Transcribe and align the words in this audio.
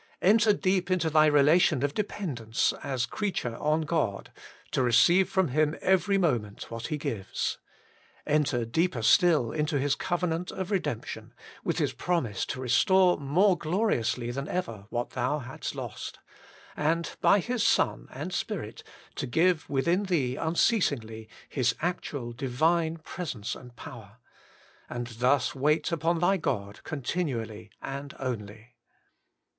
Enter 0.23 0.51
deep 0.51 0.89
into 0.89 1.11
thy 1.11 1.27
relation 1.27 1.83
of 1.83 1.93
dependence 1.93 2.73
as 2.81 3.05
creature 3.05 3.55
on 3.57 3.81
God, 3.81 4.31
to 4.71 4.81
receive 4.81 5.29
from 5.29 5.49
TTim 5.51 5.75
every 5.75 6.17
moment 6.17 6.71
what 6.71 6.87
He 6.87 6.97
gives. 6.97 7.59
Enter 8.25 8.65
deeper 8.65 9.03
still 9.03 9.51
into 9.51 9.77
His 9.77 9.93
covenant 9.93 10.49
of 10.49 10.71
redemption, 10.71 11.35
with 11.63 11.77
His 11.77 11.93
promise 11.93 12.47
to 12.47 12.59
restore 12.59 13.17
more 13.19 13.55
gloriously 13.55 14.29
ihan 14.31 14.47
ever 14.47 14.87
what 14.89 15.11
thou 15.11 15.37
hadst 15.37 15.75
lost^ 15.75 16.13
and 16.75 17.11
by 17.21 17.37
His 17.37 17.61
WAITING 17.63 17.81
ON 17.91 17.99
GOD/ 17.99 18.09
149 18.09 18.09
Son 18.09 18.21
and 18.23 18.33
Spirit 18.33 18.83
to 19.13 19.27
give 19.27 19.69
within 19.69 20.03
thee 20.05 20.35
unceas 20.35 20.89
ingly, 20.89 21.27
His 21.47 21.75
actual 21.79 22.33
divine 22.33 22.97
Presence 22.97 23.53
and 23.53 23.75
Power. 23.75 24.17
And 24.89 25.05
thus 25.19 25.53
wait 25.53 25.91
upon 25.91 26.17
thy 26.17 26.37
God 26.37 26.83
continually 26.83 27.69
and 27.83 28.15
only. 28.17 28.73